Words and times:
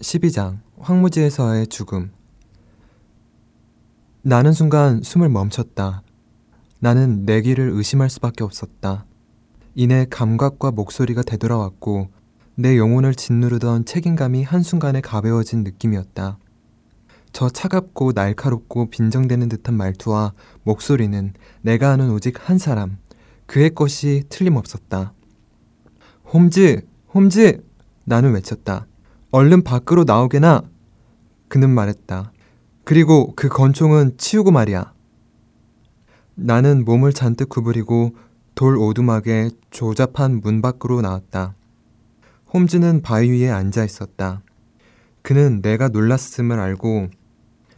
12장 0.00 0.60
황무지에서의 0.78 1.66
죽음 1.66 2.10
나는 4.22 4.52
순간 4.52 5.02
숨을 5.02 5.28
멈췄다. 5.28 6.02
나는 6.78 7.24
내 7.26 7.40
귀를 7.42 7.70
의심할 7.70 8.08
수밖에 8.10 8.44
없었다. 8.44 9.04
이내 9.74 10.06
감각과 10.08 10.70
목소리가 10.72 11.22
되돌아왔고 11.22 12.08
내 12.54 12.76
영혼을 12.76 13.14
짓누르던 13.14 13.84
책임감이 13.84 14.42
한순간에 14.42 15.00
가벼워진 15.00 15.64
느낌이었다. 15.64 16.38
저 17.32 17.48
차갑고 17.48 18.12
날카롭고 18.12 18.90
빈정대는 18.90 19.48
듯한 19.48 19.74
말투와 19.74 20.32
목소리는 20.64 21.32
내가 21.62 21.92
아는 21.92 22.10
오직 22.10 22.48
한 22.48 22.58
사람, 22.58 22.98
그의 23.46 23.74
것이 23.74 24.24
틀림없었다. 24.28 25.12
홈즈! 26.32 26.86
홈즈! 27.14 27.62
나는 28.04 28.32
외쳤다. 28.32 28.86
얼른 29.32 29.62
밖으로 29.62 30.04
나오게나! 30.04 30.62
그는 31.48 31.70
말했다. 31.70 32.32
그리고 32.84 33.32
그 33.36 33.48
건총은 33.48 34.16
치우고 34.18 34.50
말이야. 34.50 34.92
나는 36.34 36.84
몸을 36.84 37.12
잔뜩 37.12 37.48
구부리고 37.48 38.16
돌 38.54 38.76
오두막에 38.76 39.50
조잡한 39.70 40.40
문 40.40 40.60
밖으로 40.60 41.00
나왔다. 41.00 41.54
홈즈는 42.52 43.02
바위 43.02 43.30
위에 43.30 43.50
앉아 43.50 43.84
있었다. 43.84 44.42
그는 45.22 45.62
내가 45.62 45.88
놀랐음을 45.88 46.58
알고 46.58 47.08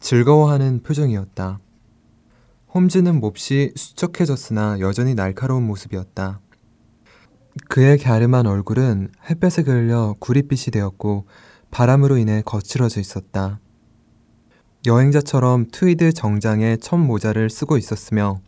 즐거워하는 0.00 0.82
표정이었다. 0.82 1.58
홈즈는 2.74 3.20
몹시 3.20 3.72
수척해졌으나 3.76 4.80
여전히 4.80 5.14
날카로운 5.14 5.64
모습이었다. 5.66 6.40
그의 7.68 7.98
갸름한 7.98 8.46
얼굴은 8.46 9.10
햇볕에 9.28 9.62
그을려 9.62 10.14
구릿빛이 10.18 10.72
되었고 10.72 11.26
바람으로 11.70 12.16
인해 12.16 12.42
거칠어져 12.44 13.00
있었다. 13.00 13.60
여행자처럼 14.86 15.66
트위드 15.70 16.12
정장에 16.12 16.76
첫 16.78 16.96
모자를 16.96 17.50
쓰고 17.50 17.76
있었으며 17.76 18.40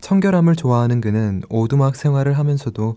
청결함을 0.00 0.54
좋아하는 0.54 1.00
그는 1.00 1.42
오두막 1.48 1.96
생활을 1.96 2.38
하면서도 2.38 2.96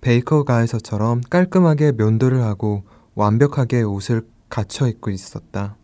베이커 0.00 0.44
가에서처럼 0.44 1.22
깔끔하게 1.30 1.92
면도를 1.92 2.42
하고 2.42 2.84
완벽하게 3.14 3.82
옷을 3.82 4.22
갖춰 4.48 4.88
입고 4.88 5.10
있었다. 5.10 5.76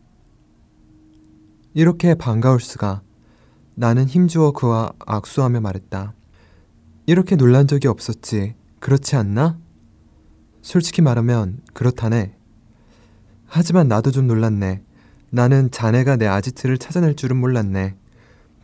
이렇게 1.74 2.14
반가울 2.14 2.60
수가. 2.60 3.02
나는 3.76 4.06
힘주어 4.06 4.52
그와 4.52 4.92
악수하며 5.06 5.60
말했다. 5.60 6.14
이렇게 7.06 7.36
놀란 7.36 7.66
적이 7.66 7.88
없었지. 7.88 8.54
그렇지 8.84 9.16
않나? 9.16 9.58
솔직히 10.60 11.00
말하면 11.00 11.62
그렇다네. 11.72 12.36
하지만 13.46 13.88
나도 13.88 14.10
좀 14.10 14.26
놀랐네. 14.26 14.82
나는 15.30 15.70
자네가 15.70 16.16
내 16.16 16.26
아지트를 16.26 16.76
찾아낼 16.76 17.16
줄은 17.16 17.38
몰랐네. 17.38 17.96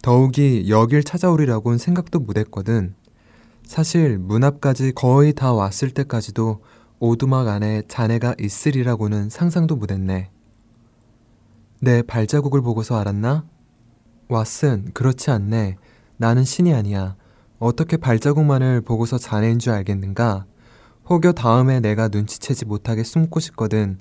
더욱이 0.03 0.69
여길 0.69 1.05
찾아오리라고는 1.05 1.79
생각도 1.79 2.21
못했거든. 2.21 2.95
사실 3.65 4.19
문 4.19 4.45
앞까지 4.45 4.93
거의 4.93 5.33
다 5.33 5.55
왔을 5.55 5.91
때까지도 5.91 6.63
오두막 6.99 7.49
안에 7.49 7.85
자네가 7.89 8.35
있으리라고는 8.39 9.31
상상도 9.31 9.75
못했네. 9.77 10.31
내 11.81 12.03
발자국을 12.03 12.61
보고서 12.61 13.01
알았나? 13.01 13.47
왓슨, 14.29 14.93
그렇지 14.93 15.31
않네. 15.31 15.79
나는 16.19 16.45
신이 16.45 16.75
아니야. 16.75 17.17
어떻게 17.61 17.99
발자국만을 17.99 18.81
보고서 18.81 19.19
자네인 19.19 19.59
줄 19.59 19.75
알겠는가? 19.75 20.47
혹여 21.11 21.33
다음에 21.33 21.81
내가 21.81 22.09
눈치채지 22.09 22.65
못하게 22.65 23.05
숨고 23.05 23.39
싶거든. 23.39 23.99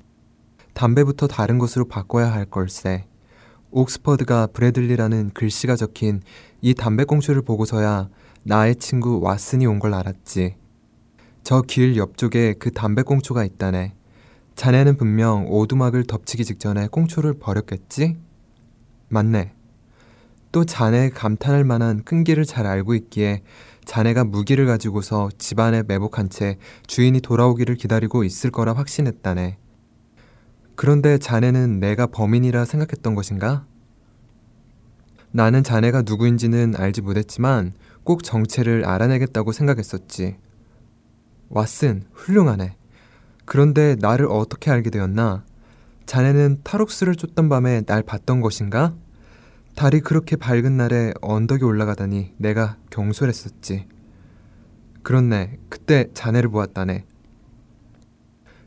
담배부터 0.74 1.28
다른 1.28 1.58
것으로 1.58 1.86
바꿔야 1.86 2.32
할 2.32 2.46
걸세. 2.46 3.06
옥스퍼드가 3.72 4.48
브래들리라는 4.54 5.32
글씨가 5.34 5.76
적힌 5.76 6.22
이 6.62 6.74
담배꽁초를 6.74 7.42
보고서야 7.42 8.08
나의 8.44 8.78
친구 8.78 9.20
왓슨이 9.22 9.70
온 9.70 9.80
걸 9.80 9.94
알았지. 9.94 10.56
저 11.44 11.62
길 11.64 11.98
옆쪽에 11.98 12.54
그 12.60 12.72
담배꽁초가 12.72 13.44
있다네. 13.44 13.94
자네는 14.56 14.96
분명 14.96 15.48
오두막을 15.50 16.06
덮치기 16.06 16.46
직전에 16.46 16.88
꽁초를 16.88 17.34
버렸겠지? 17.40 18.18
맞네. 19.10 19.52
또 20.52 20.66
자네 20.66 21.10
감탄할 21.10 21.64
만한 21.64 22.04
끈기를 22.04 22.46
잘 22.46 22.66
알고 22.66 22.96
있기에 22.96 23.44
자네가 23.86 24.24
무기를 24.24 24.66
가지고서 24.66 25.30
집안에 25.38 25.84
매복한 25.88 26.30
채 26.30 26.58
주인이 26.88 27.20
돌아오기를 27.22 27.76
기다리고 27.76 28.24
있을 28.24 28.52
거라 28.52 28.74
확신했다네. 28.74 29.58
그런데 30.76 31.18
자네는 31.18 31.80
내가 31.80 32.08
범인이라 32.08 32.66
생각했던 32.66 33.16
것인가? 33.16 33.66
나는 35.32 35.64
자네가 35.64 36.04
누구인지는 36.04 36.76
알지 36.76 37.02
못했지만 37.02 37.74
꼭 38.04 38.24
정체를 38.24 38.86
알아내겠다고 38.86 39.52
생각했었지. 39.52 40.38
왓슨, 41.52 42.04
훌륭하네. 42.14 42.76
그런데 43.46 43.96
나를 44.00 44.28
어떻게 44.30 44.72
알게 44.72 44.90
되었나? 44.90 45.44
자네는 46.06 46.62
탈옥수를 46.64 47.16
쫓던 47.16 47.50
밤에 47.50 47.82
날 47.82 48.02
봤던 48.02 48.42
것인가? 48.42 48.94
달이 49.76 50.02
그렇게 50.02 50.36
밝은 50.36 50.76
날에 50.76 51.14
언덕에 51.22 51.64
올라가다니 51.64 52.34
내가 52.38 52.78
경솔했었지. 52.90 53.86
그렇네. 55.04 55.58
그때 55.70 56.08
자네를 56.14 56.50
보았다네. 56.50 57.06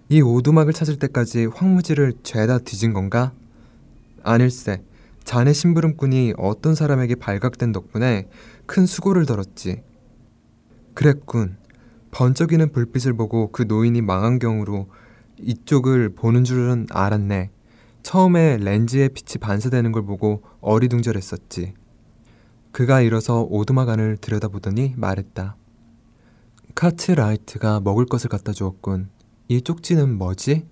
이 0.09 0.21
오두막을 0.21 0.73
찾을 0.73 0.99
때까지 0.99 1.47
황무지를 1.47 2.15
죄다 2.23 2.59
뒤진 2.59 2.93
건가? 2.93 3.33
아닐세. 4.23 4.83
자네 5.25 5.53
심부름꾼이 5.53 6.35
어떤 6.37 6.75
사람에게 6.75 7.15
발각된 7.15 7.73
덕분에 7.73 8.29
큰 8.67 8.87
수고를 8.87 9.27
덜었지. 9.27 9.83
그랬군. 10.95 11.57
번쩍이는 12.11 12.73
불빛을 12.73 13.15
보고 13.15 13.51
그 13.53 13.63
노인이 13.63 14.01
망원경으로 14.03 14.89
이쪽을 15.39 16.11
보는 16.11 16.45
줄은 16.45 16.87
알았네. 16.91 17.51
처음에 18.03 18.59
렌즈에 18.59 19.09
빛이 19.09 19.39
반사되는 19.41 19.93
걸 19.93 20.05
보고 20.05 20.43
어리둥절했었지. 20.61 21.75
그가 22.73 23.01
일어서 23.01 23.43
오두막 23.43 23.89
안을 23.89 24.17
들여다보더니 24.17 24.95
말했다. 24.97 25.57
카트라이트가 26.75 27.81
먹을 27.81 28.07
것을 28.07 28.31
갖다 28.31 28.53
주었군. 28.53 29.11
이 29.49 29.61
쪽지는 29.61 30.17
뭐지? 30.17 30.67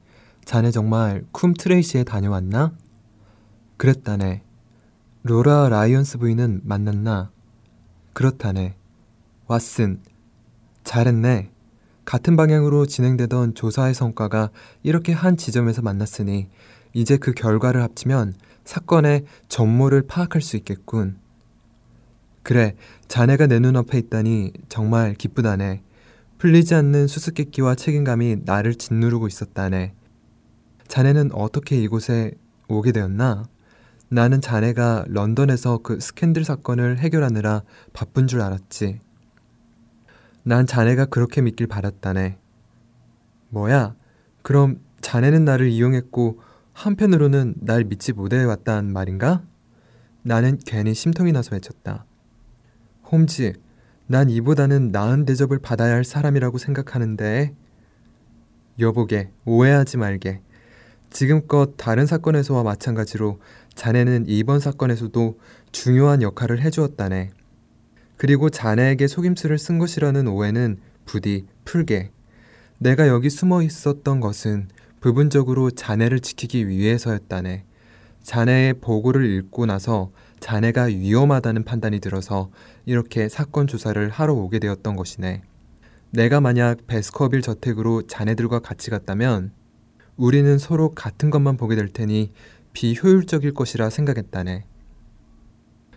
자네 0.44 0.70
정말 0.70 1.24
쿰 1.32 1.54
트레이시에 1.54 2.04
다녀왔나? 2.04 2.72
그랬다네. 3.76 4.42
로라 5.22 5.68
라이언스 5.68 6.18
부인은 6.18 6.62
만났나? 6.64 7.30
그렇다네. 8.14 8.74
왓슨. 9.46 10.00
잘했네. 10.84 11.50
같은 12.06 12.36
방향으로 12.36 12.86
진행되던 12.86 13.54
조사의 13.54 13.94
성과가 13.94 14.50
이렇게 14.82 15.12
한 15.12 15.36
지점에서 15.36 15.82
만났으니 15.82 16.48
이제 16.92 17.16
그 17.16 17.32
결과를 17.32 17.82
합치면 17.82 18.34
사건의 18.64 19.24
전모를 19.48 20.02
파악할 20.02 20.42
수 20.42 20.56
있겠군. 20.56 21.18
그래, 22.42 22.74
자네가 23.08 23.46
내 23.46 23.58
눈앞에 23.58 23.98
있다니 23.98 24.52
정말 24.68 25.14
기쁘다네. 25.14 25.82
풀리지 26.38 26.74
않는 26.74 27.06
수수께끼와 27.06 27.74
책임감이 27.74 28.38
나를 28.44 28.74
짓누르고 28.74 29.26
있었다네. 29.26 29.94
자네는 30.88 31.32
어떻게 31.32 31.76
이곳에 31.80 32.32
오게 32.68 32.92
되었나? 32.92 33.44
나는 34.08 34.40
자네가 34.40 35.04
런던에서 35.08 35.78
그 35.78 36.00
스캔들 36.00 36.44
사건을 36.44 36.98
해결하느라 36.98 37.62
바쁜 37.92 38.26
줄 38.26 38.40
알았지. 38.40 39.00
난 40.42 40.66
자네가 40.66 41.06
그렇게 41.06 41.42
믿길 41.42 41.66
바랐다네. 41.66 42.38
뭐야? 43.50 43.94
그럼 44.42 44.80
자네는 45.00 45.44
나를 45.44 45.68
이용했고 45.68 46.40
한편으로는 46.80 47.56
날 47.60 47.84
믿지 47.84 48.14
못해왔단 48.14 48.90
말인가? 48.90 49.44
나는 50.22 50.58
괜히 50.64 50.94
심통이 50.94 51.30
나서 51.30 51.54
외쳤다. 51.54 52.06
홈즈, 53.12 53.52
난 54.06 54.30
이보다는 54.30 54.88
나은 54.88 55.26
대접을 55.26 55.58
받아야 55.58 55.92
할 55.92 56.04
사람이라고 56.04 56.56
생각하는데 56.56 57.54
여보게 58.78 59.30
오해하지 59.44 59.98
말게 59.98 60.40
지금껏 61.10 61.74
다른 61.76 62.06
사건에서와 62.06 62.62
마찬가지로 62.62 63.40
자네는 63.74 64.24
이번 64.28 64.58
사건에서도 64.58 65.38
중요한 65.72 66.22
역할을 66.22 66.62
해주었다네. 66.62 67.30
그리고 68.16 68.48
자네에게 68.48 69.06
속임수를 69.06 69.58
쓴 69.58 69.78
것이라는 69.78 70.26
오해는 70.28 70.78
부디 71.04 71.46
풀게. 71.66 72.10
내가 72.78 73.06
여기 73.08 73.28
숨어 73.28 73.62
있었던 73.62 74.20
것은 74.20 74.68
부분적으로 75.00 75.70
자네를 75.70 76.20
지키기 76.20 76.68
위해서였다네. 76.68 77.64
자네의 78.22 78.74
보고를 78.74 79.24
읽고 79.24 79.66
나서 79.66 80.12
자네가 80.40 80.84
위험하다는 80.84 81.64
판단이 81.64 82.00
들어서 82.00 82.50
이렇게 82.84 83.28
사건 83.28 83.66
조사를 83.66 84.08
하러 84.10 84.34
오게 84.34 84.58
되었던 84.58 84.96
것이네. 84.96 85.42
내가 86.10 86.40
만약 86.40 86.86
베스커빌 86.86 87.40
저택으로 87.40 88.06
자네들과 88.06 88.58
같이 88.58 88.90
갔다면 88.90 89.52
우리는 90.16 90.58
서로 90.58 90.90
같은 90.90 91.30
것만 91.30 91.56
보게 91.56 91.76
될 91.76 91.88
테니 91.88 92.32
비효율적일 92.72 93.54
것이라 93.54 93.90
생각했다네. 93.90 94.64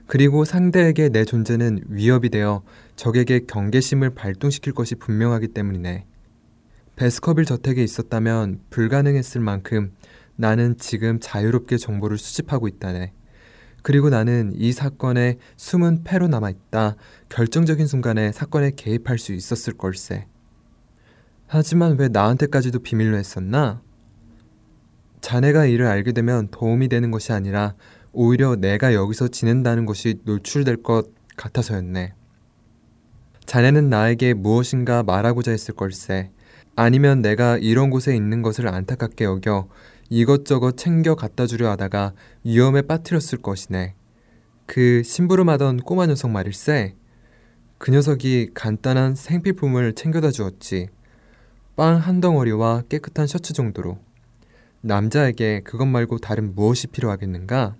그리고 0.06 0.46
상대에게 0.46 1.10
내 1.10 1.26
존재는 1.26 1.82
위협이 1.88 2.30
되어 2.30 2.62
적에게 2.96 3.42
경계심을 3.48 4.12
발동시킬 4.12 4.74
것이 4.74 4.96
분명하기 4.96 5.50
때문이네. 5.50 6.06
베스커빌 6.96 7.46
저택에 7.46 7.84
있었다면 7.84 8.62
불가능했을 8.70 9.42
만큼 9.42 9.94
나는 10.36 10.78
지금 10.78 11.20
자유롭게 11.20 11.78
정보를 11.78 12.18
수집하고 12.18 12.68
있다네. 12.68 13.14
그리고 13.82 14.10
나는 14.10 14.54
이 14.56 14.72
사건에 14.72 15.38
숨은 15.58 16.04
패로 16.04 16.28
남아있다. 16.28 16.96
결정적인 17.30 17.88
순간에 17.88 18.32
사건에 18.32 18.72
개입할 18.72 19.18
수 19.18 19.34
있었을 19.34 19.74
걸세. 19.74 20.28
하지만 21.48 21.98
왜 21.98 22.08
나한테까지도 22.08 22.80
비밀로 22.80 23.18
했었나? 23.18 23.82
자네가 25.22 25.66
이를 25.66 25.88
알게 25.88 26.12
되면 26.12 26.48
도움이 26.50 26.88
되는 26.88 27.12
것이 27.12 27.34
아니라 27.34 27.76
오히려 28.12 28.56
내가 28.56 28.94
여기서 28.94 29.30
지낸다는 29.30 29.86
것이 29.86 30.22
노출될 30.24 30.84
것 30.84 31.10
같아서였네. 31.36 32.14
자네는 33.46 33.90
나에게 33.90 34.34
무엇인가 34.34 35.04
말하고자 35.04 35.52
했을 35.52 35.74
걸세. 35.74 36.32
아니면 36.76 37.22
내가 37.22 37.58
이런 37.58 37.90
곳에 37.90 38.16
있는 38.16 38.42
것을 38.42 38.68
안타깝게 38.68 39.26
여겨 39.26 39.68
이것저것 40.10 40.76
챙겨 40.78 41.16
갖다 41.16 41.46
주려 41.46 41.70
하다가 41.72 42.14
위험에 42.44 42.82
빠뜨렸을 42.84 43.40
것이네. 43.42 43.96
그 44.66 45.04
심부름하던 45.04 45.78
꼬마 45.78 46.06
녀석 46.08 46.32
말일세. 46.32 46.96
그 47.78 47.92
녀석이 47.92 48.52
간단한 48.54 49.16
생필품을 49.16 49.94
챙겨다 49.94 50.32
주었지. 50.32 50.90
빵 51.76 51.98
한 51.98 52.22
덩어리와 52.22 52.84
깨끗한 52.90 53.28
셔츠 53.28 53.54
정도로. 53.54 53.98
남자에게 54.82 55.62
그것 55.64 55.86
말고 55.86 56.20
다른 56.20 56.56
무엇이 56.56 56.88
필요하겠는가? 56.88 57.76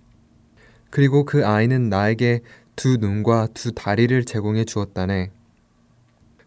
그리고 0.90 1.26
그 1.26 1.46
아이는 1.46 1.90
나에게 1.90 2.42
두 2.76 2.98
눈과 2.98 3.48
두 3.54 3.72
다리를 3.72 4.24
제공해 4.26 4.66
주었다네. 4.66 5.32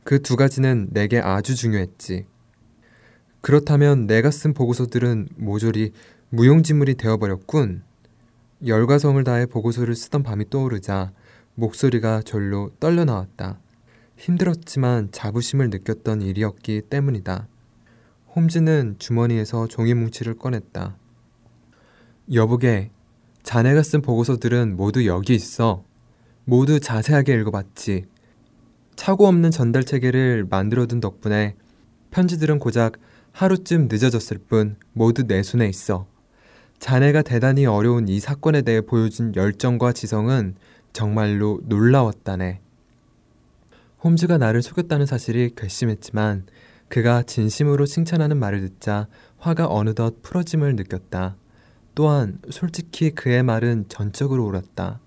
그 0.05 0.21
두 0.23 0.37
가지는 0.37 0.89
내게 0.91 1.19
아주 1.19 1.57
중요했지. 1.57 2.27
그렇다면 3.47 4.09
내가 4.09 4.33
쓴 4.33 4.55
보고서들은 4.55 5.29
모조리 5.37 5.93
무용지물이 6.31 6.97
되어버렸군. 6.97 7.85
열과 8.67 8.99
성을 8.99 9.23
다해 9.23 9.47
보고서를 9.47 9.95
쓰던 9.95 10.25
밤이 10.25 10.51
떠오르자 10.51 11.13
목소리가 11.55 12.23
절로 12.23 12.73
떨려 12.81 13.05
나왔다. 13.05 13.61
힘들었지만 14.17 15.11
자부심을 15.13 15.71
느꼈던 15.71 16.23
일이었기 16.23 16.83
때문이다. 16.91 17.47
홈즈는 18.35 18.97
주머니에서 18.99 19.69
종이 19.69 19.95
뭉치를 19.95 20.35
꺼냈다. 20.35 20.97
여보게, 22.33 22.91
자네가 23.45 23.85
쓴 23.85 24.03
보고서들은 24.03 24.75
모두 24.77 25.07
여기 25.07 25.37
있어. 25.37 25.85
모두 26.45 26.81
자세하게 26.81 27.35
읽어봤지. 27.35 28.07
차고 28.97 29.29
없는 29.29 29.53
전달 29.53 29.85
체계를 29.85 30.49
만들어둔 30.51 30.99
덕분에 30.99 31.55
편지들은 32.11 32.59
고작 32.59 32.95
하루쯤 33.37 33.89
늦어졌을 33.91 34.39
뿐 34.39 34.77
모두 34.95 35.27
내 35.27 35.43
손에 35.43 35.69
있어. 35.69 36.07
자네가 36.79 37.21
대단히 37.21 37.67
어려운 37.67 38.09
이 38.09 38.19
사건에 38.19 38.63
대해 38.63 38.81
보여준 38.81 39.35
열정과 39.37 39.93
지성은 39.93 40.55
정말로 40.95 41.61
놀라웠다네. 41.65 42.61
홈즈가 44.03 44.39
나를 44.39 44.63
속였다는 44.63 45.05
사실이 45.05 45.51
괘씸했지만 45.55 46.47
그가 46.89 47.25
진심으로 47.25 47.85
칭찬하는 47.85 48.39
말을 48.39 48.63
듣자 48.63 49.07
화가 49.37 49.67
어느덧 49.69 50.23
풀어짐을 50.23 50.75
느꼈다. 50.77 51.37
또한 51.95 52.39
솔직히 52.49 53.11
그의 53.11 53.43
말은 53.43 53.85
전적으로 53.89 54.47
옳았다. 54.47 54.99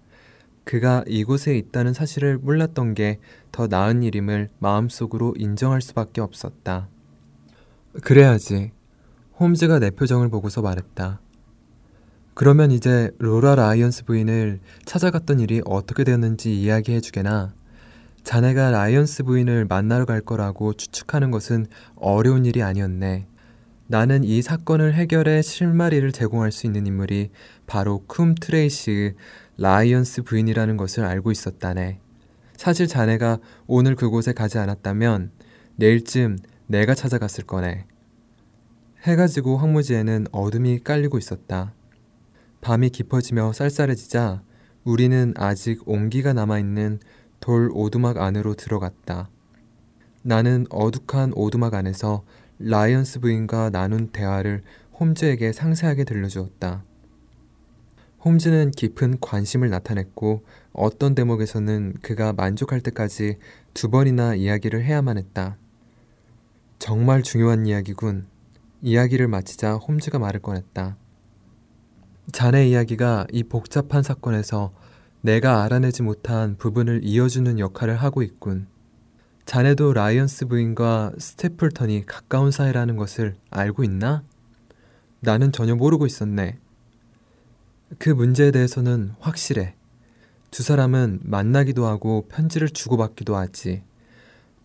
그가 0.66 1.04
이곳에 1.08 1.58
있다는 1.58 1.94
사실을 1.94 2.38
몰랐던 2.38 2.94
게 2.94 3.18
더 3.52 3.66
나은 3.66 4.04
일임을 4.04 4.50
마음속으로 4.60 5.34
인정할 5.36 5.82
수밖에 5.82 6.22
없었다. 6.22 6.90
그래야지. 8.04 8.72
홈즈가 9.40 9.80
내 9.80 9.90
표정을 9.90 10.30
보고서 10.30 10.62
말했다. 10.62 11.22
그러면 12.34 12.72
이제 12.72 13.12
로라 13.20 13.56
라이언스 13.56 14.06
부인을 14.06 14.60
찾아갔던 14.86 15.40
일이 15.40 15.62
어떻게 15.66 16.04
되었는지 16.04 16.60
이야기해 16.62 17.02
주게나. 17.02 17.54
자네가 18.24 18.72
라이언스 18.72 19.24
부인을 19.24 19.66
만나러 19.66 20.06
갈 20.06 20.22
거라고 20.22 20.74
추측하는 20.74 21.32
것은 21.32 21.68
어려운 21.96 22.46
일이 22.46 22.64
아니었네. 22.64 23.28
나는 23.88 24.24
이 24.24 24.42
사건을 24.42 24.94
해결할 24.94 25.42
실마리를 25.42 26.12
제공할 26.12 26.52
수 26.52 26.68
있는 26.68 26.86
인물이 26.86 27.32
바로 27.66 28.04
쿰 28.08 28.36
트레이시 28.40 29.16
라이언스 29.58 30.24
부인이라는 30.24 30.78
것을 30.78 31.06
알고 31.06 31.32
있었다네. 31.32 32.00
사실 32.56 32.88
자네가 32.88 33.40
오늘 33.68 33.96
그곳에 33.96 34.32
가지 34.32 34.60
않았다면 34.60 35.32
내일쯤 35.76 36.38
내가 36.68 36.94
찾아갔을 36.94 37.46
거네. 37.46 37.86
해가 39.04 39.28
지고 39.28 39.56
황무지에는 39.56 40.28
어둠이 40.34 40.80
깔리고 40.80 41.18
있었다. 41.18 41.74
밤이 42.60 42.90
깊어지며 42.90 43.54
쌀쌀해지자 43.54 44.44
우리는 44.84 45.34
아직 45.38 45.88
온기가 45.88 46.34
남아있는 46.34 47.00
돌 47.40 47.70
오두막 47.74 48.18
안으로 48.18 48.56
들어갔다. 48.56 49.30
나는 50.22 50.66
어둑한 50.70 51.32
오두막 51.34 51.76
안에서 51.76 52.26
라이언스 52.60 53.22
부인과 53.22 53.70
나눈 53.70 54.10
대화를 54.10 54.64
홈즈에게 55.00 55.54
상세하게 55.54 56.04
들려주었다. 56.04 56.84
홈즈는 58.26 58.72
깊은 58.72 59.20
관심을 59.22 59.70
나타냈고 59.70 60.44
어떤 60.74 61.16
대목에서는 61.16 61.96
그가 62.02 62.34
만족할 62.34 62.82
때까지 62.82 63.38
두 63.74 63.90
번이나 63.90 64.36
이야기를 64.36 64.84
해야만 64.84 65.18
했다. 65.18 65.58
정말 66.80 67.24
중요한 67.24 67.66
이야기군. 67.66 68.28
이야기를 68.82 69.28
마치자 69.28 69.76
홈즈가 69.76 70.20
말을 70.20 70.42
꺼냈다. 70.42 70.98
자네 72.32 72.70
이야기가 72.70 73.28
이 73.32 73.44
복잡한 73.44 74.04
사건에서 74.04 74.72
내가 75.22 75.64
알아내지 75.64 76.04
못한 76.04 76.56
부분을 76.58 77.02
이어주는 77.04 77.60
역할을 77.60 77.98
하고 77.98 78.22
있군. 78.22 78.68
자네도 79.46 79.94
라이언스 79.94 80.46
부인과 80.46 81.12
스테플턴이 81.18 82.06
가까운 82.06 82.52
사이라는 82.52 82.96
것을 82.96 83.36
알고 83.50 83.84
있나? 83.84 84.24
나는 85.22 85.52
전혀 85.52 85.76
모르고 85.76 86.06
있었네. 86.06 86.60
그 87.98 88.10
문제에 88.10 88.52
대해서는 88.52 89.14
확실해. 89.20 89.76
두 90.52 90.64
사람은 90.64 91.22
만나기도 91.24 91.86
하고 91.86 92.28
편지를 92.30 92.70
주고받기도 92.70 93.36
하지. 93.36 93.84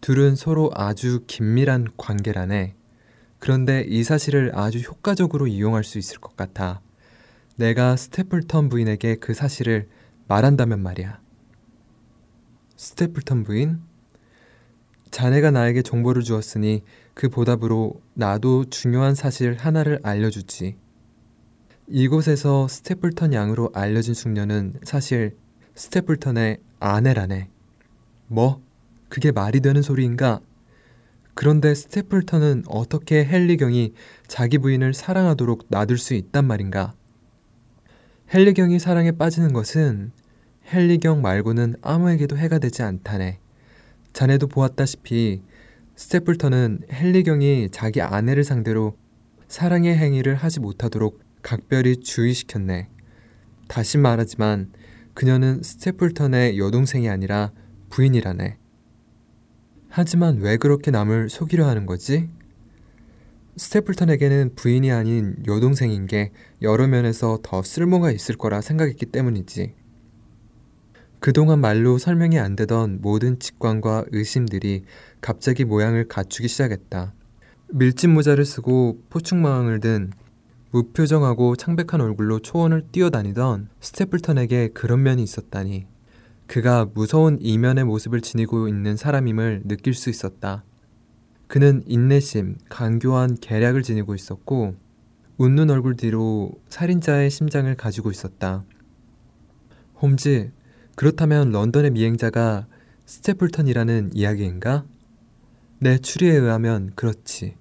둘은 0.01 0.37
서로 0.37 0.71
아주 0.75 1.25
긴밀한 1.27 1.89
관계라네. 1.97 2.75
그런데 3.45 3.85
이 3.87 4.05
사실을 4.05 4.53
아주 4.55 4.79
효과적으로 4.79 5.47
이용할 5.47 5.85
수 5.85 5.99
있을 5.99 6.19
것 6.19 6.35
같아. 6.35 6.81
내가 7.57 7.95
스테플턴 7.95 8.71
부인에게 8.71 9.17
그 9.17 9.35
사실을 9.35 9.87
말한다면 10.29 10.81
말이야. 10.81 11.21
스테플턴 12.75 13.45
부인? 13.45 13.83
자네가 15.11 15.51
나에게 15.51 15.83
정보를 15.83 16.23
주었으니 16.23 16.85
그 17.13 17.29
보답으로 17.29 18.01
나도 18.15 18.71
중요한 18.71 19.15
사실 19.15 19.59
하나를 19.59 20.01
알려주지. 20.03 20.79
이곳에서 21.89 22.67
스테플턴 22.67 23.35
양으로 23.35 23.71
알려진 23.75 24.15
숙녀는 24.15 24.81
사실 24.85 25.37
스테플턴의 25.75 26.61
아내라네. 26.81 27.51
뭐? 28.29 28.63
그게 29.11 29.33
말이 29.33 29.61
되는 29.61 29.83
소리인가? 29.83 30.41
그런데 31.35 31.75
스테플턴은 31.75 32.65
어떻게 32.69 33.27
헨리경이 33.29 33.93
자기 34.29 34.59
부인을 34.59 34.95
사랑하도록 34.95 35.67
놔둘 35.69 35.99
수 35.99 36.15
있단 36.15 36.47
말인가? 36.47 36.95
헨리경이 38.33 38.79
사랑에 38.79 39.13
빠지는 39.13 39.53
것은 39.53 40.13
헨리경 40.73 41.21
말고는 41.23 41.75
아무에게도 41.83 42.39
해가 42.39 42.59
되지 42.59 42.83
않다네. 42.83 43.39
자네도 44.13 44.47
보았다시피 44.47 45.43
스테플턴은 45.97 46.83
헨리경이 46.91 47.71
자기 47.71 48.01
아내를 48.01 48.45
상대로 48.45 48.97
사랑의 49.49 49.97
행위를 49.97 50.37
하지 50.37 50.61
못하도록 50.61 51.21
각별히 51.43 51.99
주의시켰네. 51.99 52.89
다시 53.69 53.99
말하지만 53.99 54.73
그녀는 55.15 55.63
스테플턴의 55.63 56.59
여동생이 56.59 57.09
아니라 57.09 57.53
부인이라네. 57.91 58.59
하지만 59.97 60.39
왜 60.39 60.57
그렇게 60.57 60.91
남을 60.91 61.29
속이려 61.31 61.69
하는 61.69 61.87
거지? 61.87 62.29
스테플턴에게는 63.57 64.57
부인이 64.57 64.91
아닌 64.91 65.37
여동생인 65.47 66.09
게 66.09 66.33
여러 66.63 66.89
면에서 66.89 67.39
더 67.45 67.63
쓸모가 67.63 68.11
있을 68.11 68.37
거라 68.37 68.61
생각했기 68.61 69.07
때문이지. 69.07 69.73
그동안 71.21 71.61
말로 71.61 71.99
설명이 71.99 72.41
안 72.41 72.57
되던 72.57 73.03
모든 73.03 73.39
직관과 73.39 74.07
의심들이 74.11 74.83
갑자기 75.21 75.65
모양을 75.65 76.09
갖추기 76.09 76.49
시작했다. 76.49 77.15
밀짚 77.69 78.11
모자를 78.11 78.45
쓰고 78.45 78.99
포충망을 79.11 79.79
든 79.79 80.11
무표정하고 80.73 81.55
창백한 81.55 82.01
얼굴로 82.01 82.41
초원을 82.41 82.89
뛰어다니던 82.91 83.69
스테플턴에게 83.79 84.71
그런 84.75 85.05
면이 85.05 85.23
있었다니. 85.23 85.94
그가 86.47 86.87
무서운 86.93 87.39
이면의 87.41 87.85
모습을 87.85 88.21
지니고 88.21 88.69
있는 88.69 88.97
사람임을 88.97 89.63
느낄 89.65 89.95
수 89.95 90.11
있었다. 90.11 90.65
그는 91.47 91.83
인내심, 91.87 92.57
간교한 92.69 93.37
계략을 93.41 93.83
지니고 93.83 94.15
있었고 94.15 94.75
웃는 95.37 95.71
얼굴 95.71 95.97
뒤로 95.97 96.53
살인자의 96.69 97.31
심장을 97.31 97.75
가지고 97.75 98.11
있었다. 98.11 98.63
홈즈, 100.01 100.53
그렇다면 100.97 101.51
런던의 101.51 101.91
미행자가 101.91 102.67
스테플턴이라는 103.07 104.11
이야기인가? 104.15 104.85
내 105.81 105.99
추리에 105.99 106.33
의하면 106.33 106.93
그렇지. 106.95 107.57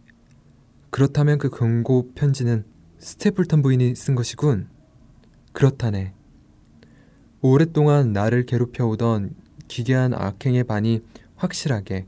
그렇다면 0.90 1.40
그 1.40 1.50
경고 1.50 2.12
편지는 2.14 2.64
스테플턴 3.00 3.62
부인이 3.62 3.96
쓴 3.96 4.16
것이군. 4.16 4.68
그렇다네. 5.52 6.14
오랫동안 7.46 8.14
나를 8.14 8.46
괴롭혀오던 8.46 9.36
기괴한 9.68 10.14
악행의 10.14 10.64
반이 10.64 11.02
확실하게, 11.36 12.08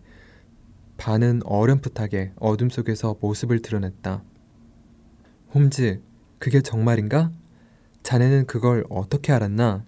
반은 0.96 1.42
어렴풋하게 1.44 2.32
어둠 2.38 2.70
속에서 2.70 3.18
모습을 3.20 3.62
드러냈다. 3.62 4.24
홈즈, 5.54 6.02
그게 6.40 6.62
정말인가? 6.62 7.34
자네는 8.02 8.46
그걸 8.46 8.86
어떻게 8.90 9.34
알았나? 9.34 9.84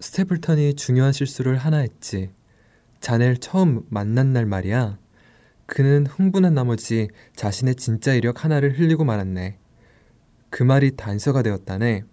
스테플턴이 0.00 0.74
중요한 0.74 1.14
실수를 1.14 1.56
하나 1.56 1.78
했지. 1.78 2.30
자네를 3.00 3.38
처음 3.38 3.86
만난 3.88 4.34
날 4.34 4.44
말이야. 4.44 4.98
그는 5.64 6.04
흥분한 6.06 6.52
나머지 6.52 7.08
자신의 7.36 7.76
진짜 7.76 8.12
이력 8.12 8.44
하나를 8.44 8.78
흘리고 8.78 9.02
말았네. 9.02 9.56
그 10.50 10.62
말이 10.62 10.94
단서가 10.94 11.40
되었다네. 11.42 12.04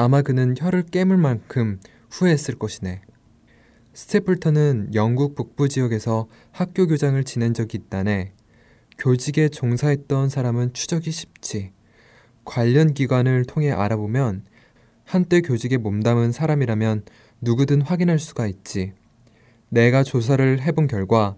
아마 0.00 0.22
그는 0.22 0.54
혀를 0.56 0.84
깨물 0.84 1.16
만큼 1.16 1.80
후회했을 2.08 2.54
것이네. 2.54 3.00
스테플턴은 3.94 4.90
영국 4.94 5.34
북부 5.34 5.68
지역에서 5.68 6.28
학교 6.52 6.86
교장을 6.86 7.20
지낸 7.24 7.52
적이 7.52 7.78
있다네. 7.78 8.32
교직에 8.96 9.48
종사했던 9.48 10.28
사람은 10.28 10.72
추적이 10.72 11.10
쉽지. 11.10 11.72
관련 12.44 12.94
기관을 12.94 13.44
통해 13.44 13.72
알아보면 13.72 14.44
한때 15.04 15.40
교직에 15.40 15.78
몸담은 15.78 16.30
사람이라면 16.30 17.02
누구든 17.40 17.82
확인할 17.82 18.20
수가 18.20 18.46
있지. 18.46 18.92
내가 19.68 20.04
조사를 20.04 20.60
해본 20.60 20.86
결과 20.86 21.34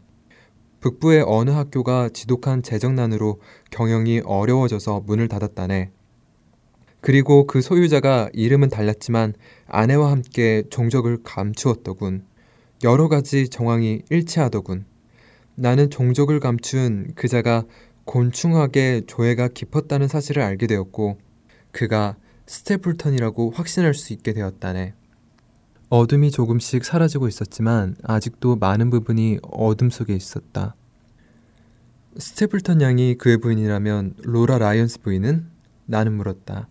북부의 0.80 1.24
어느 1.26 1.48
학교가 1.48 2.10
지독한 2.12 2.62
재정난으로 2.62 3.40
경영이 3.70 4.20
어려워져서 4.26 5.04
문을 5.06 5.28
닫았다네. 5.28 5.92
그리고 7.00 7.46
그 7.46 7.62
소유자가 7.62 8.28
이름은 8.32 8.68
달랐지만 8.68 9.34
아내와 9.66 10.10
함께 10.10 10.64
종적을 10.70 11.18
감추었더군. 11.22 12.24
여러 12.84 13.08
가지 13.08 13.48
정황이 13.48 14.02
일치하더군. 14.10 14.84
나는 15.54 15.90
종적을 15.90 16.40
감춘 16.40 17.12
그자가 17.14 17.64
곤충학에 18.04 19.02
조예가 19.06 19.48
깊었다는 19.48 20.08
사실을 20.08 20.42
알게 20.42 20.66
되었고 20.66 21.18
그가 21.70 22.16
스테플턴이라고 22.46 23.50
확신할 23.50 23.94
수 23.94 24.12
있게 24.12 24.32
되었다네. 24.32 24.94
어둠이 25.90 26.30
조금씩 26.30 26.84
사라지고 26.84 27.28
있었지만 27.28 27.96
아직도 28.02 28.56
많은 28.56 28.90
부분이 28.90 29.38
어둠 29.50 29.90
속에 29.90 30.14
있었다. 30.14 30.74
스테플턴 32.16 32.80
양이 32.80 33.14
그의 33.16 33.38
부인이라면 33.38 34.14
로라 34.22 34.58
라이언스 34.58 35.00
부인은? 35.00 35.46
나는 35.86 36.14
물었다. 36.14 36.68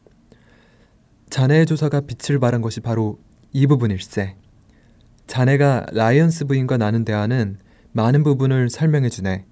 자네의 1.30 1.66
조사가 1.66 2.02
빛을 2.02 2.40
발한 2.40 2.62
것이 2.62 2.80
바로 2.80 3.20
이 3.54 3.68
부분일세. 3.68 4.36
자네가 5.28 5.88
라이언스 5.94 6.46
부인과 6.46 6.78
나눈 6.78 7.06
대화는 7.06 7.58
많은 7.92 8.24
부분을 8.24 8.70
설명해 8.70 9.10
주네. 9.10 9.46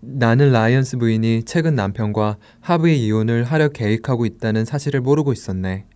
나는 0.00 0.52
라이언스 0.52 0.98
부인이 0.98 1.44
최근 1.44 1.74
남편과 1.74 2.36
합의 2.60 3.04
이혼을 3.04 3.44
하려 3.44 3.68
계획하고 3.68 4.24
있다는 4.26 4.64
사실을 4.64 5.00
모르고 5.00 5.32
있었네. 5.32 5.86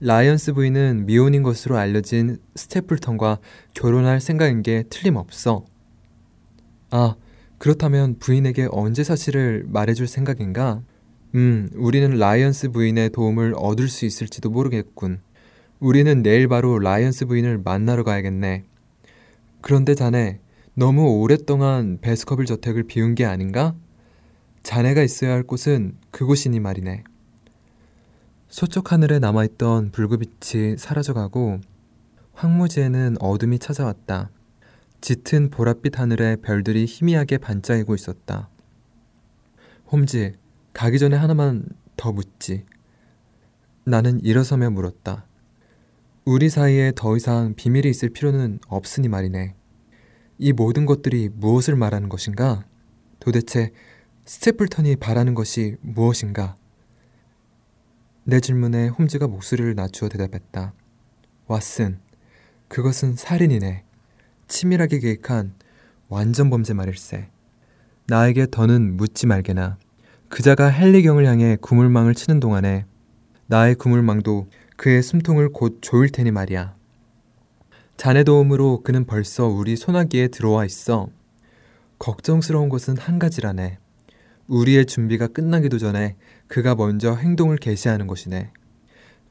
라이언스 0.00 0.54
부인은 0.54 1.06
미혼인 1.06 1.42
것으로 1.42 1.76
알려진 1.76 2.38
스테플턴과 2.54 3.38
결혼할 3.74 4.20
생각인 4.20 4.62
게 4.62 4.84
틀림없어. 4.88 5.64
아, 6.90 7.16
그렇다면 7.58 8.18
부인에게 8.18 8.68
언제 8.70 9.04
사실을 9.04 9.64
말해줄 9.66 10.06
생각인가? 10.06 10.82
음, 11.34 11.70
우리는 11.74 12.10
라이언스 12.10 12.70
부인의 12.70 13.10
도움을 13.10 13.54
얻을 13.56 13.88
수 13.88 14.04
있을지도 14.04 14.50
모르겠군. 14.50 15.20
우리는 15.78 16.22
내일 16.22 16.48
바로 16.48 16.78
라이언스 16.78 17.26
부인을 17.26 17.58
만나러 17.58 18.02
가야겠네. 18.02 18.64
그런데 19.60 19.94
자네, 19.94 20.40
너무 20.74 21.20
오랫동안 21.20 21.98
베스커빌 22.00 22.46
저택을 22.46 22.84
비운 22.84 23.14
게 23.14 23.24
아닌가? 23.24 23.74
자네가 24.62 25.02
있어야 25.02 25.32
할 25.32 25.42
곳은 25.44 25.96
그곳이니 26.10 26.58
말이네. 26.58 27.04
서쪽 28.48 28.90
하늘에 28.90 29.20
남아있던 29.20 29.92
붉은빛이 29.92 30.76
사라져가고 30.78 31.60
황무지에는 32.32 33.16
어둠이 33.20 33.60
찾아왔다. 33.60 34.30
짙은 35.00 35.50
보랏빛 35.50 35.96
하늘에 35.96 36.36
별들이 36.36 36.84
희미하게 36.84 37.38
반짝이고 37.38 37.94
있었다. 37.94 38.48
홈즈, 39.92 40.34
가기 40.72 40.98
전에 40.98 41.16
하나만 41.16 41.66
더 41.96 42.12
묻지. 42.12 42.64
나는 43.84 44.20
일어서며 44.24 44.70
물었다. 44.70 45.26
우리 46.24 46.48
사이에 46.48 46.92
더 46.94 47.16
이상 47.16 47.54
비밀이 47.54 47.88
있을 47.88 48.10
필요는 48.10 48.60
없으니 48.68 49.08
말이네. 49.08 49.54
이 50.38 50.52
모든 50.52 50.86
것들이 50.86 51.28
무엇을 51.32 51.76
말하는 51.76 52.08
것인가? 52.08 52.64
도대체 53.18 53.72
스테플턴이 54.24 54.96
바라는 54.96 55.34
것이 55.34 55.76
무엇인가? 55.80 56.56
내 58.24 58.38
질문에 58.38 58.88
홈즈가 58.88 59.26
목소리를 59.26 59.74
낮추어 59.74 60.08
대답했다. 60.08 60.72
왓슨, 61.48 61.98
그것은 62.68 63.16
살인이네. 63.16 63.84
치밀하게 64.46 65.00
계획한 65.00 65.54
완전 66.08 66.48
범죄 66.48 66.74
말일세. 66.74 67.28
나에게 68.06 68.46
더는 68.50 68.96
묻지 68.96 69.26
말게나. 69.26 69.78
그자가 70.30 70.70
헨리경을 70.70 71.26
향해 71.26 71.56
구물망을 71.60 72.14
치는 72.14 72.38
동안에 72.38 72.86
나의 73.48 73.74
구물망도 73.74 74.48
그의 74.76 75.02
숨통을 75.02 75.48
곧 75.48 75.78
조일 75.80 76.08
테니 76.08 76.30
말이야. 76.30 76.76
자네 77.96 78.22
도움으로 78.22 78.82
그는 78.84 79.04
벌써 79.06 79.48
우리 79.48 79.74
소나기에 79.74 80.28
들어와 80.28 80.64
있어. 80.64 81.08
걱정스러운 81.98 82.68
것은 82.68 82.96
한 82.96 83.18
가지라네. 83.18 83.78
우리의 84.46 84.86
준비가 84.86 85.26
끝나기도 85.26 85.78
전에 85.78 86.14
그가 86.46 86.76
먼저 86.76 87.16
행동을 87.16 87.56
개시하는 87.56 88.06
것이네. 88.06 88.52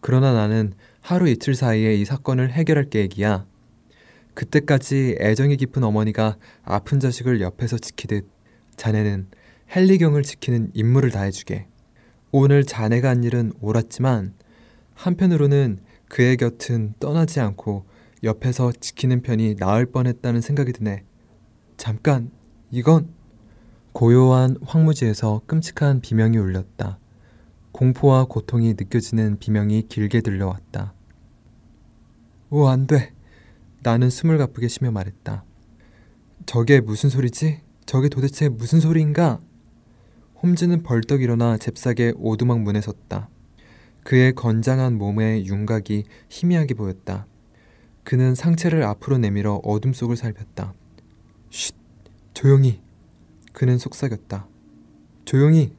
그러나 0.02 0.34
나는 0.34 0.74
하루 1.00 1.30
이틀 1.30 1.56
사이에 1.56 1.96
이 1.96 2.04
사건을 2.04 2.52
해결할 2.52 2.90
계획이야. 2.90 3.46
그때까지 4.34 5.16
애정이 5.22 5.56
깊은 5.56 5.82
어머니가 5.82 6.36
아픈 6.64 7.00
자식을 7.00 7.40
옆에서 7.40 7.78
지키듯 7.78 8.28
자네는 8.76 9.28
헨리경을 9.76 10.24
지키는 10.24 10.72
임무를 10.74 11.12
다해주게. 11.12 11.68
오늘 12.32 12.64
자네가 12.64 13.10
한 13.10 13.24
일은 13.24 13.54
옳았지만 13.62 14.34
한편으로는 14.96 15.80
그의 16.08 16.38
곁은 16.38 16.96
떠나지 17.00 17.40
않고 17.40 17.86
옆에서 18.24 18.72
지키는 18.72 19.22
편이 19.22 19.58
나을 19.58 19.86
뻔했다는 19.86 20.42
생각이 20.42 20.74
드네. 20.74 21.04
잠깐, 21.78 22.32
이건 22.72 23.14
고요한 23.92 24.58
황무지에서 24.64 25.42
끔찍한 25.46 26.02
비명이 26.02 26.38
울렸다. 26.38 26.98
공포와 27.72 28.26
고통이 28.26 28.74
느껴지는 28.74 29.38
비명이 29.38 29.84
길게 29.88 30.22
들려왔다. 30.22 30.94
오, 32.50 32.68
안 32.68 32.88
돼. 32.88 33.14
나는 33.84 34.10
숨을 34.10 34.40
가쁘게 34.40 34.68
쉬며 34.68 34.90
말했다. 34.92 35.46
저게 36.48 36.82
무슨 36.82 37.10
소리지? 37.10 37.62
저게 37.86 38.10
도대체 38.10 38.50
무슨 38.50 38.80
소리인가? 38.80 39.40
홈즈는 40.42 40.84
벌떡 40.84 41.22
일어나 41.22 41.58
잽싸게 41.58 42.14
오두막 42.16 42.62
문에 42.62 42.80
섰다. 42.80 43.30
그의 44.06 44.34
건장한 44.34 44.98
몸의 44.98 45.46
윤곽이 45.46 46.06
희미하게 46.30 46.76
보였다. 46.76 47.28
그는 48.06 48.36
상체를 48.36 48.84
앞으로 48.84 49.18
내밀어 49.18 49.56
어둠 49.66 49.92
속을 49.92 50.16
살폈다. 50.16 50.74
쉿! 51.50 51.76
조용히! 52.34 52.82
그는 53.52 53.78
속삭였다. 53.78 54.48
조용히! 55.26 55.76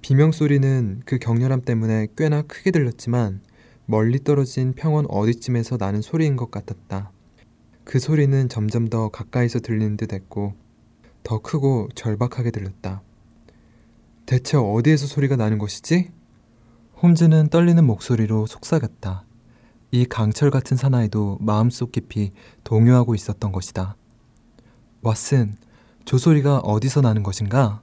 비명 0.00 0.32
소리는 0.32 1.02
그 1.04 1.18
격렬함 1.18 1.60
때문에 1.60 2.06
꽤나 2.16 2.40
크게 2.40 2.70
들렸지만 2.70 3.42
멀리 3.84 4.18
떨어진 4.24 4.72
평원 4.72 5.04
어디쯤에서 5.10 5.76
나는 5.76 6.00
소리인 6.00 6.36
것 6.36 6.50
같았다. 6.50 7.12
그 7.84 7.98
소리는 7.98 8.48
점점 8.48 8.88
더 8.88 9.10
가까이서 9.10 9.60
들리는 9.60 9.98
듯 9.98 10.14
했고 10.14 10.54
더 11.22 11.40
크고 11.40 11.90
절박하게 11.94 12.50
들렸다. 12.50 13.02
대체 14.26 14.56
어디에서 14.56 15.06
소리가 15.06 15.36
나는 15.36 15.56
것이지? 15.58 16.10
홈즈는 17.00 17.48
떨리는 17.48 17.84
목소리로 17.84 18.46
속삭였다. 18.46 19.24
이 19.92 20.04
강철 20.04 20.50
같은 20.50 20.76
사나이도 20.76 21.38
마음속 21.40 21.92
깊이 21.92 22.32
동요하고 22.64 23.14
있었던 23.14 23.52
것이다. 23.52 23.94
왓슨, 25.02 25.54
저 26.04 26.18
소리가 26.18 26.58
어디서 26.58 27.02
나는 27.02 27.22
것인가? 27.22 27.80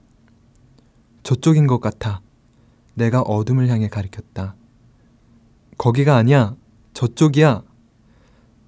저쪽인 1.24 1.66
것 1.66 1.80
같아. 1.80 2.22
내가 2.94 3.22
어둠을 3.22 3.70
향해 3.70 3.88
가리켰다. 3.88 4.56
거기가 5.78 6.18
아니야. 6.18 6.56
저쪽이야. 6.94 7.64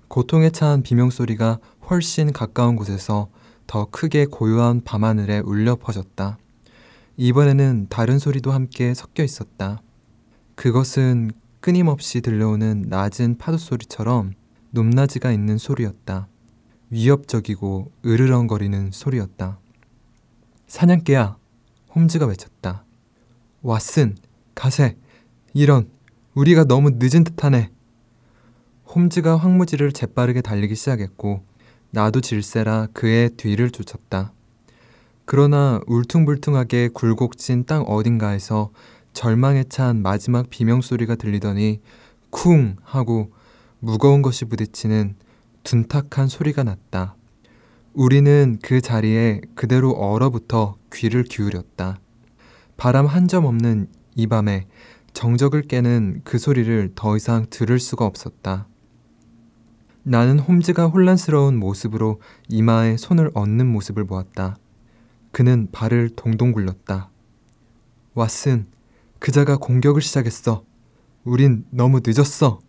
고통에 0.08 0.50
차한 0.50 0.82
비명소리가 0.82 1.60
훨씬 1.90 2.32
가까운 2.32 2.78
곳에서 2.78 3.28
더 3.68 3.86
크게 3.92 4.28
고요한 4.28 4.82
밤하늘에 4.82 5.40
울려 5.40 5.76
퍼졌다. 5.76 6.38
이번에는 7.18 7.88
다른 7.90 8.20
소리도 8.20 8.52
함께 8.52 8.94
섞여 8.94 9.24
있었다. 9.24 9.82
그것은 10.56 11.32
끊임없이 11.62 12.22
들려오는 12.22 12.86
낮은 12.90 13.38
파도 13.38 13.58
소리처럼 13.58 14.34
높낮이가 14.72 15.32
있는 15.32 15.58
소리였다. 15.58 16.28
위협적이고 16.90 17.92
으르렁거리는 18.06 18.92
소리였다. 18.92 19.60
사냥개야! 20.68 21.38
홈즈가 21.96 22.26
외쳤다. 22.26 22.84
왓슨, 23.64 24.16
가세, 24.54 24.98
이런, 25.54 25.90
우리가 26.34 26.66
너무 26.66 26.92
늦은 26.96 27.24
듯하네. 27.24 27.72
홈즈가 28.94 29.38
황무지를 29.38 29.94
재빠르게 29.94 30.42
달리기 30.42 30.76
시작했고 30.76 31.44
나도 31.92 32.20
질세라 32.20 32.90
그의 32.94 33.30
뒤를 33.32 33.72
쫓았다. 33.72 34.34
그러나 35.26 35.80
울퉁불퉁하게 35.88 36.90
굴곡진 36.90 37.66
땅 37.66 37.82
어딘가에서 37.84 38.72
절망에 39.14 39.64
찬 39.70 40.02
마지막 40.02 40.50
비명소리가 40.50 41.16
들리더니 41.16 41.82
쿵 42.30 42.76
하고 42.84 43.32
무거운 43.80 44.22
것이 44.22 44.46
부딪히는 44.46 45.16
둔탁한 45.64 46.28
소리가 46.28 46.64
났다. 46.64 47.16
우리는 47.94 48.60
그 48.62 48.82
자리에 48.82 49.42
그대로 49.56 49.92
얼어붙어 49.92 50.78
귀를 50.94 51.24
기울였다. 51.24 52.00
바람 52.78 53.06
한 53.06 53.28
점 53.28 53.46
없는 53.46 53.88
이 54.16 54.28
밤에 54.28 54.68
정적을 55.14 55.64
깨는 55.64 56.22
그 56.24 56.38
소리를 56.38 56.92
더 56.94 57.16
이상 57.16 57.46
들을 57.50 57.80
수가 57.80 58.06
없었다. 58.06 58.68
나는 60.04 60.40
홈즈가 60.40 60.88
혼란스러운 60.88 61.58
모습으로 61.58 62.22
이마에 62.50 62.98
손을 62.98 63.32
얹는 63.34 63.66
모습을 63.66 64.06
보았다. 64.06 64.58
그는 65.36 65.68
발을 65.74 66.12
동동 66.16 66.54
굴렸다. 66.54 67.10
왓슨, 68.16 68.68
그자가 69.20 69.58
공격을 69.58 70.02
시작했어. 70.02 70.64
우린 71.26 71.66
너무 71.72 72.00
늦었어. 72.02 72.62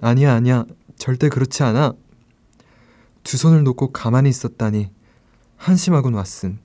아니야, 0.00 0.32
아니야. 0.32 0.64
절대 0.96 1.28
그렇지 1.28 1.64
않아. 1.64 1.94
두 3.24 3.36
손을 3.36 3.64
놓고 3.64 3.90
가만히 3.90 4.28
있었다니. 4.28 4.92
한심하군, 5.56 6.12
왓슨. 6.12 6.58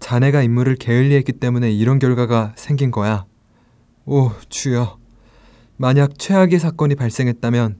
자네가 0.00 0.42
임무를 0.42 0.76
게을리했기 0.76 1.32
때문에 1.32 1.72
이런 1.72 1.98
결과가 1.98 2.52
생긴 2.58 2.90
거야. 2.90 3.24
오, 4.04 4.32
주여. 4.50 4.98
만약 5.78 6.18
최악의 6.18 6.58
사건이 6.58 6.94
발생했다면 6.94 7.78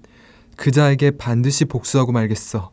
그자에게 0.57 1.11
반드시 1.19 1.67
복수하고 1.67 2.13
말겠어. 2.13 2.73